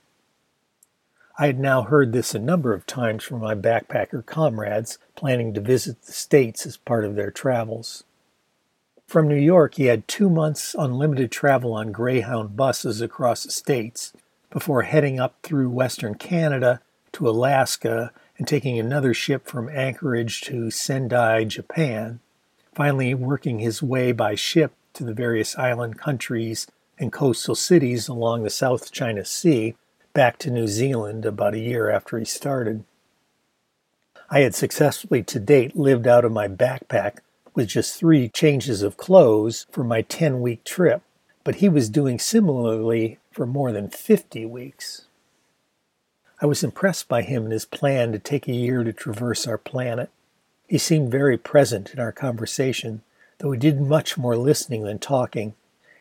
[1.42, 5.62] I had now heard this a number of times from my backpacker comrades planning to
[5.62, 8.04] visit the States as part of their travels.
[9.08, 14.12] From New York, he had two months unlimited travel on Greyhound buses across the states
[14.50, 16.82] before heading up through Western Canada
[17.14, 22.20] to Alaska and taking another ship from Anchorage to Sendai, Japan,
[22.76, 28.44] finally working his way by ship to the various island countries and coastal cities along
[28.44, 29.76] the South China Sea
[30.14, 32.84] back to New Zealand about a year after he started.
[34.30, 37.20] I had successfully to date lived out of my backpack
[37.54, 41.02] with just three changes of clothes for my 10 week trip,
[41.44, 45.06] but he was doing similarly for more than 50 weeks.
[46.42, 49.58] I was impressed by him and his plan to take a year to traverse our
[49.58, 50.10] planet.
[50.68, 53.02] He seemed very present in our conversation,
[53.40, 55.56] though he did much more listening than talking,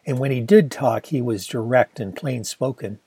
[0.06, 3.00] and when he did talk, he was direct and plain spoken.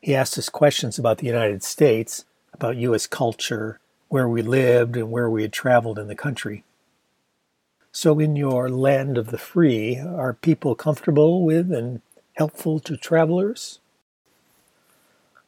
[0.00, 3.06] He asked us questions about the United States, about U.S.
[3.06, 6.64] culture, where we lived, and where we had traveled in the country.
[7.90, 12.00] So, in your land of the free, are people comfortable with and
[12.34, 13.80] helpful to travelers?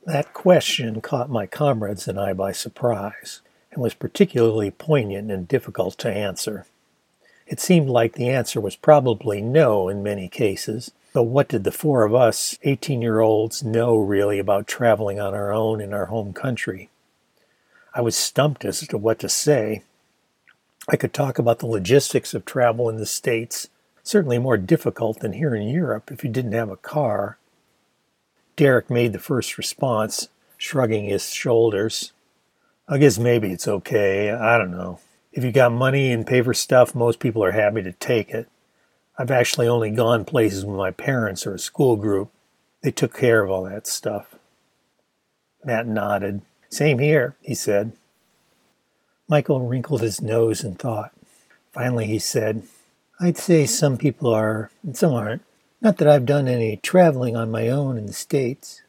[0.04, 5.96] That question caught my comrades and I by surprise, and was particularly poignant and difficult
[5.98, 6.66] to answer.
[7.46, 11.72] It seemed like the answer was probably no in many cases, but what did the
[11.72, 16.06] four of us, 18 year olds, know really about traveling on our own in our
[16.06, 16.90] home country?
[17.92, 19.82] I was stumped as to what to say.
[20.88, 23.68] I could talk about the logistics of travel in the States,
[24.02, 27.38] certainly more difficult than here in Europe if you didn't have a car.
[28.56, 32.12] Derek made the first response, shrugging his shoulders.
[32.88, 34.30] I guess maybe it's okay.
[34.30, 35.00] I don't know.
[35.32, 38.48] If you got money and pay for stuff, most people are happy to take it.
[39.18, 42.30] I've actually only gone places with my parents or a school group.
[42.82, 44.34] They took care of all that stuff.
[45.64, 46.42] Matt nodded.
[46.70, 47.92] Same here, he said.
[49.28, 51.12] Michael wrinkled his nose in thought.
[51.72, 52.62] Finally, he said,
[53.20, 55.42] I'd say some people are, and some aren't.
[55.82, 58.82] Not that I've done any traveling on my own in the States,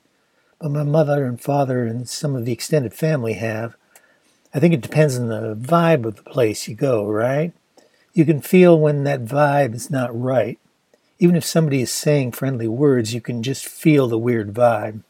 [0.59, 3.75] but my mother and father and some of the extended family have.
[4.53, 7.53] I think it depends on the vibe of the place you go, right?
[8.13, 10.59] You can feel when that vibe is not right.
[11.19, 15.01] Even if somebody is saying friendly words, you can just feel the weird vibe.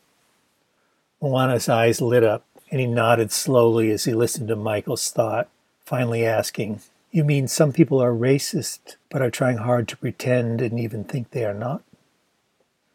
[1.22, 5.50] Moana's eyes lit up, and he nodded slowly as he listened to Michael's thought,
[5.86, 6.82] finally asking,
[7.12, 11.32] You mean some people are racist, but are trying hard to pretend and even think
[11.32, 11.82] they are not?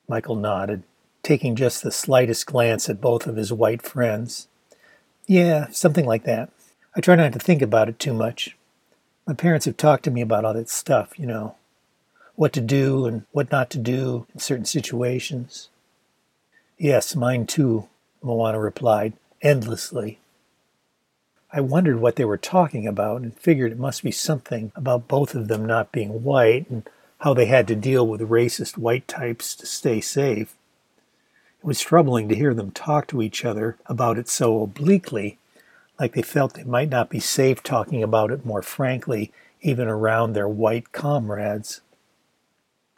[0.08, 0.82] Michael nodded,
[1.22, 4.46] taking just the slightest glance at both of his white friends.
[5.26, 6.50] Yeah, something like that.
[6.94, 8.56] I try not to think about it too much.
[9.26, 11.56] My parents have talked to me about all that stuff, you know,
[12.36, 15.68] what to do and what not to do in certain situations.
[16.78, 17.88] Yes, mine too,
[18.22, 20.20] Moana replied, endlessly.
[21.52, 25.34] I wondered what they were talking about and figured it must be something about both
[25.34, 26.88] of them not being white and
[27.20, 30.54] how they had to deal with racist white types to stay safe.
[31.60, 35.38] It was troubling to hear them talk to each other about it so obliquely,
[35.98, 39.32] like they felt they might not be safe talking about it more frankly,
[39.62, 41.80] even around their white comrades.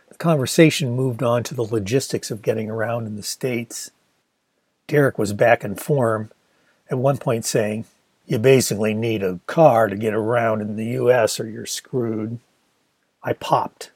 [0.09, 3.91] The conversation moved on to the logistics of getting around in the States.
[4.87, 6.31] Derek was back in form,
[6.91, 7.85] at one point saying,
[8.27, 11.39] You basically need a car to get around in the U.S.
[11.39, 12.39] or you're screwed.
[13.23, 13.91] I popped.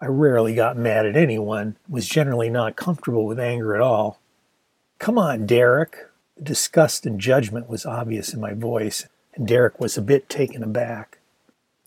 [0.00, 4.20] I rarely got mad at anyone, was generally not comfortable with anger at all.
[4.98, 6.07] Come on, Derek.
[6.42, 11.18] Disgust and judgment was obvious in my voice, and Derek was a bit taken aback.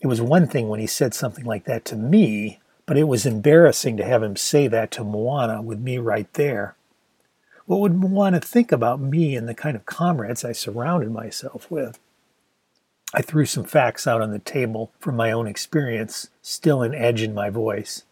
[0.00, 3.24] It was one thing when he said something like that to me, but it was
[3.24, 6.74] embarrassing to have him say that to Moana with me right there.
[7.66, 11.98] What would Moana think about me and the kind of comrades I surrounded myself with?
[13.14, 17.22] I threw some facts out on the table from my own experience, still an edge
[17.22, 18.04] in my voice.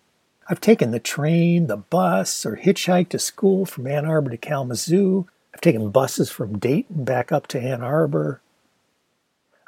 [0.49, 5.27] I've taken the train, the bus, or hitchhiked to school from Ann Arbor to Kalamazoo.
[5.61, 8.41] I've taken buses from Dayton back up to Ann Arbor.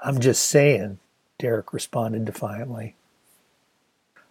[0.02, 1.00] I'm just saying,
[1.38, 2.96] Derek responded defiantly.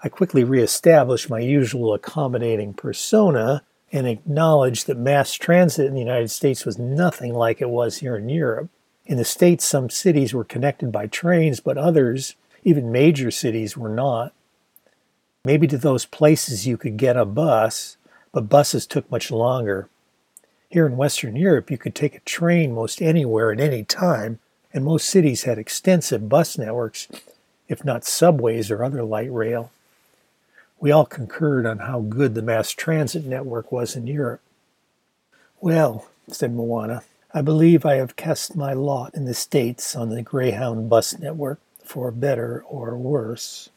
[0.04, 6.32] I quickly reestablished my usual accommodating persona and acknowledged that mass transit in the United
[6.32, 8.72] States was nothing like it was here in Europe.
[9.06, 13.88] In the States, some cities were connected by trains, but others, even major cities, were
[13.88, 14.34] not.
[15.46, 17.98] Maybe to those places you could get a bus,
[18.32, 19.90] but buses took much longer.
[20.72, 24.40] Here in Western Europe, you could take a train most anywhere at any time,
[24.74, 27.10] and most cities had extensive bus networks,
[27.68, 29.70] if not subways or other light rail.
[30.80, 34.40] We all concurred on how good the mass transit network was in Europe.
[35.60, 37.04] Well, said Moana,
[37.34, 41.60] I believe I have cast my lot in the States on the Greyhound bus network,
[41.84, 43.70] for better or worse.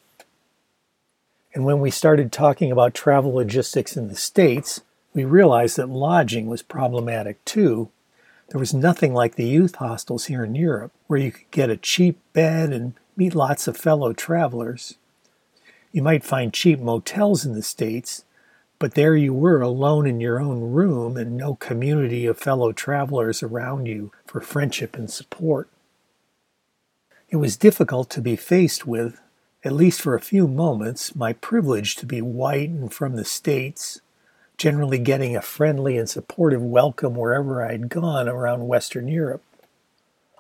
[1.53, 4.81] And when we started talking about travel logistics in the States,
[5.15, 7.91] we realized that lodging was problematic too.
[8.49, 11.77] There was nothing like the youth hostels here in Europe, where you could get a
[11.77, 14.97] cheap bed and meet lots of fellow travelers.
[15.93, 18.25] You might find cheap motels in the States,
[18.81, 23.43] but there you were alone in your own room and no community of fellow travelers
[23.43, 25.71] around you for friendship and support.
[27.31, 29.21] It was difficult to be faced with,
[29.65, 34.01] at least for a few moments, my privilege to be white and from the States,
[34.57, 39.43] generally getting a friendly and supportive welcome wherever I'd gone around Western Europe.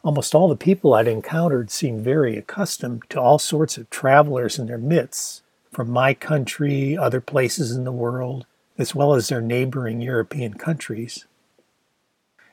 [0.02, 4.66] Almost all the people I'd encountered seemed very accustomed to all sorts of travelers in
[4.66, 5.42] their midst,
[5.72, 8.46] from my country, other places in the world,
[8.78, 11.24] as well as their neighboring European countries.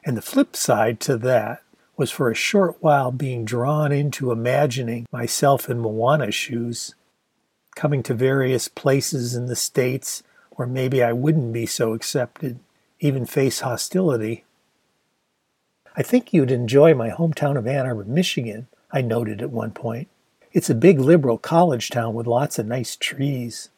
[0.04, 1.62] And the flip side to that
[1.98, 6.96] was for a short while being drawn into imagining myself in Moana's shoes,
[7.76, 10.24] coming to various places in the States
[10.62, 12.60] where maybe I wouldn't be so accepted,
[13.00, 14.44] even face hostility.
[15.98, 20.08] I think you'd enjoy my hometown of Ann Arbor, Michigan, I noted at one point.
[20.52, 23.70] It's a big liberal college town with lots of nice trees.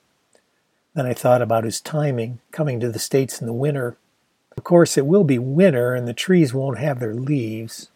[0.93, 3.95] Then I thought about his timing, coming to the States in the winter.
[4.57, 7.91] Of course, it will be winter and the trees won't have their leaves.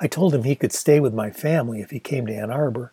[0.00, 2.92] I told him he could stay with my family if he came to Ann Arbor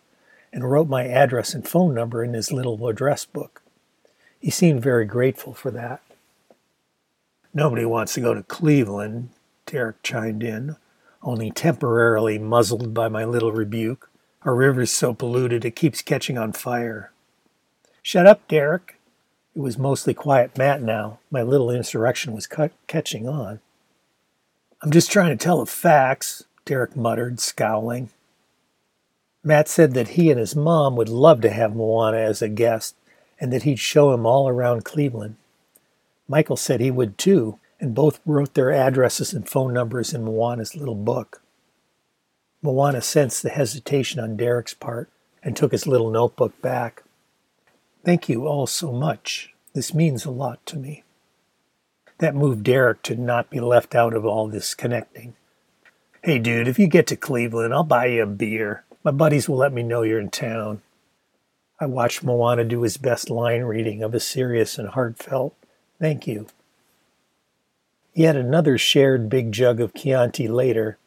[0.52, 3.57] and wrote my address and phone number in his little address book.
[4.40, 6.00] He seemed very grateful for that.
[7.52, 9.30] Nobody wants to go to Cleveland,
[9.66, 10.76] Derek chimed in,
[11.22, 14.10] only temporarily muzzled by my little rebuke.
[14.42, 17.10] Our river's so polluted it keeps catching on fire.
[18.02, 18.98] Shut up, Derek.
[19.56, 21.18] It was mostly quiet Matt now.
[21.30, 22.48] My little insurrection was
[22.86, 23.60] catching on.
[24.80, 28.10] I'm just trying to tell the facts, Derek muttered, scowling.
[29.42, 32.94] Matt said that he and his mom would love to have Moana as a guest
[33.40, 35.36] and that he'd show him all around Cleveland.
[36.28, 40.74] Michael said he would too, and both wrote their addresses and phone numbers in Moana's
[40.74, 41.42] little book.
[42.60, 45.08] Moana sensed the hesitation on Derek's part
[45.42, 47.04] and took his little notebook back.
[48.04, 49.54] Thank you all so much.
[49.74, 51.04] This means a lot to me.
[52.18, 55.36] That moved Derek to not be left out of all this connecting.
[56.22, 58.84] Hey, dude, if you get to Cleveland, I'll buy you a beer.
[59.04, 60.82] My buddies will let me know you're in town.
[61.80, 65.54] I watched Moana do his best line reading of a serious and heartfelt
[66.00, 66.46] thank you.
[68.14, 70.98] Yet another shared big jug of Chianti later,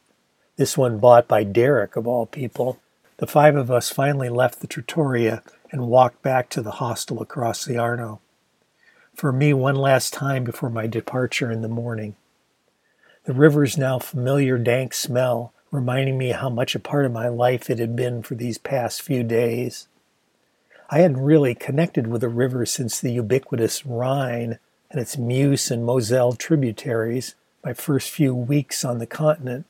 [0.58, 2.80] this one bought by Derek of all people,
[3.18, 7.66] the five of us finally left the trattoria and walked back to the hostel across
[7.66, 8.20] the Arno.
[9.14, 12.16] For me, one last time before my departure in the morning.
[13.26, 17.70] The river's now familiar dank smell reminding me how much a part of my life
[17.70, 19.88] it had been for these past few days.
[20.94, 25.86] I hadn't really connected with the river since the ubiquitous Rhine and its Meuse and
[25.86, 29.66] Moselle tributaries my first few weeks on the continent.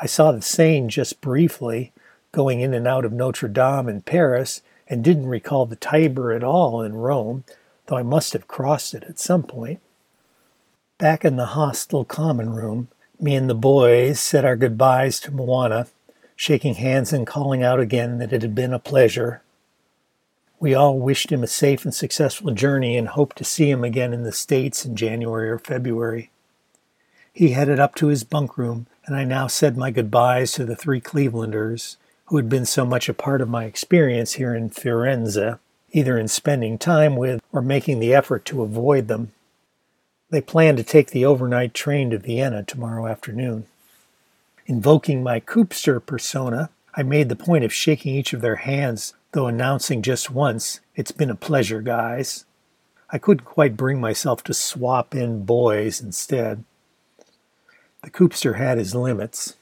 [0.00, 1.92] I saw the Seine just briefly,
[2.32, 6.42] going in and out of Notre Dame in Paris, and didn't recall the Tiber at
[6.42, 7.44] all in Rome,
[7.86, 9.80] though I must have crossed it at some point.
[10.96, 12.88] Back in the hostel common room,
[13.20, 15.88] me and the boys said our goodbyes to Moana,
[16.36, 19.42] shaking hands and calling out again that it had been a pleasure.
[20.60, 24.12] We all wished him a safe and successful journey and hoped to see him again
[24.12, 26.30] in the States in January or February.
[27.32, 30.74] He headed up to his bunk room, and I now said my goodbyes to the
[30.74, 31.96] three Clevelanders
[32.26, 35.58] who had been so much a part of my experience here in Firenze,
[35.92, 39.30] either in spending time with or making the effort to avoid them.
[40.30, 43.66] They plan to take the overnight train to Vienna tomorrow afternoon.
[44.66, 49.46] Invoking my Koopster persona, I made the point of shaking each of their hands, though
[49.46, 52.44] announcing just once, It's been a pleasure, guys.
[53.10, 56.64] I couldn't quite bring myself to swap in boys instead.
[58.02, 59.56] The Koopster had his limits.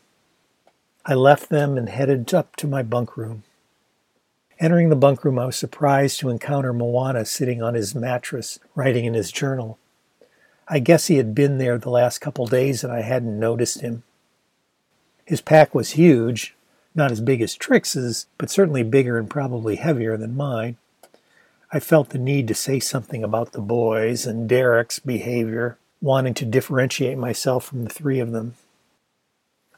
[1.04, 3.44] I left them and headed up to my bunk room.
[4.58, 9.04] Entering the bunk room, I was surprised to encounter Moana sitting on his mattress, writing
[9.04, 9.78] in his journal.
[10.66, 14.02] I guess he had been there the last couple days and I hadn't noticed him.
[15.24, 16.55] His pack was huge,
[16.96, 20.76] not as big as Trix's, but certainly bigger and probably heavier than mine.
[21.72, 26.44] I felt the need to say something about the boys and Derek's behavior, wanting to
[26.44, 28.54] differentiate myself from the three of them.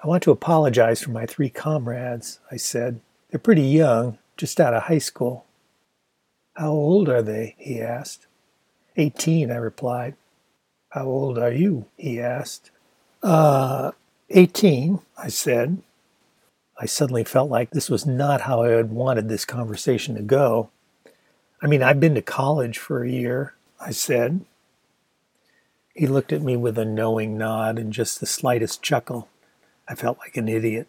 [0.02, 3.00] I want to apologize for my three comrades, I said.
[3.30, 5.44] They're pretty young, just out of high school.
[6.54, 7.56] How old are they?
[7.58, 8.26] he asked.
[8.96, 10.14] Eighteen, I replied.
[10.90, 11.86] How old are you?
[11.96, 12.70] he asked.
[13.22, 13.92] Uh,
[14.30, 15.78] 18, I said.
[16.80, 20.70] I suddenly felt like this was not how I had wanted this conversation to go.
[21.60, 24.44] I mean, I've been to college for a year, I said.
[25.92, 29.28] He looked at me with a knowing nod and just the slightest chuckle.
[29.88, 30.86] I felt like an idiot.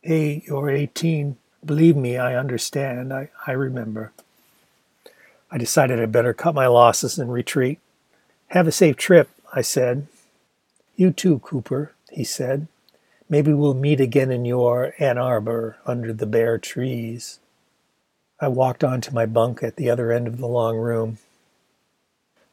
[0.00, 1.36] Hey, you're 18.
[1.62, 3.12] Believe me, I understand.
[3.12, 4.12] I, I remember.
[5.50, 7.78] I decided I'd better cut my losses and retreat.
[8.48, 10.06] Have a safe trip, I said.
[10.96, 12.68] You too, Cooper, he said.
[13.34, 17.40] Maybe we'll meet again in your Ann Arbor under the bare trees.
[18.38, 21.18] I walked on to my bunk at the other end of the long room.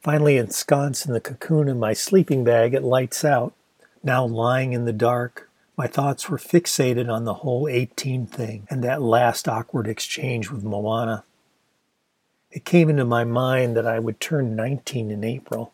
[0.01, 3.53] Finally ensconced in the cocoon of my sleeping bag, it lights out.
[4.01, 8.83] Now lying in the dark, my thoughts were fixated on the whole 18 thing and
[8.83, 11.23] that last awkward exchange with Moana.
[12.49, 15.73] It came into my mind that I would turn 19 in April.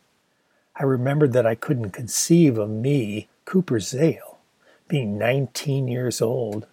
[0.76, 4.26] I remembered that I couldn't conceive of me, Cooper Zale,
[4.88, 6.65] being 19 years old.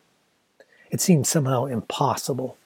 [0.90, 2.56] It seemed somehow impossible.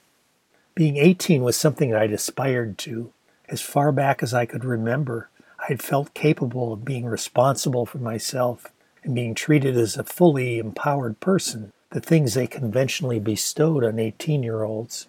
[0.74, 3.12] Being 18 was something that I'd aspired to.
[3.49, 7.99] As far back as I could remember, I had felt capable of being responsible for
[7.99, 8.66] myself
[9.03, 14.42] and being treated as a fully empowered person, the things they conventionally bestowed on 18
[14.42, 15.09] year olds.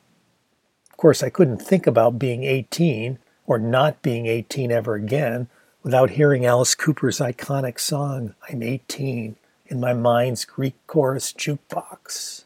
[0.89, 5.49] Of course, I couldn't think about being 18 or not being 18 ever again
[5.83, 9.35] without hearing Alice Cooper's iconic song, I'm 18,
[9.69, 12.43] in my mind's Greek chorus jukebox.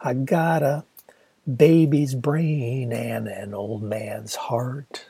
[0.00, 0.84] I got a
[1.56, 5.06] baby's brain and an old man's heart.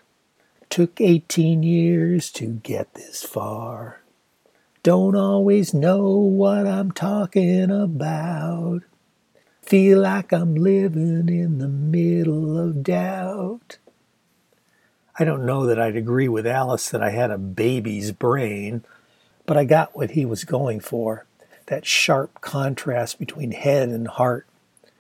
[0.71, 4.01] Took 18 years to get this far.
[4.85, 8.83] Don't always know what I'm talking about.
[9.63, 13.79] Feel like I'm living in the middle of doubt.
[15.19, 18.85] I don't know that I'd agree with Alice that I had a baby's brain,
[19.45, 21.27] but I got what he was going for
[21.67, 24.47] that sharp contrast between head and heart.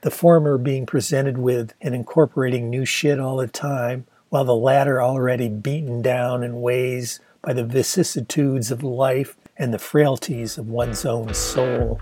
[0.03, 5.01] The former being presented with and incorporating new shit all the time, while the latter
[5.01, 11.05] already beaten down in ways by the vicissitudes of life and the frailties of one's
[11.05, 12.01] own soul.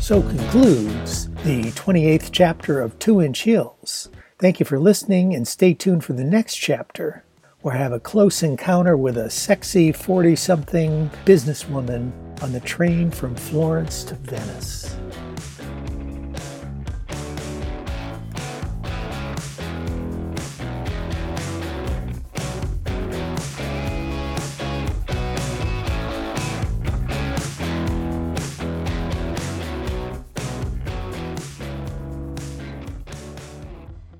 [0.00, 4.08] So concludes the 28th chapter of Two Inch Heels.
[4.38, 7.24] Thank you for listening and stay tuned for the next chapter,
[7.68, 13.34] I have a close encounter with a sexy 40 something businesswoman on the train from
[13.34, 14.85] Florence to Venice.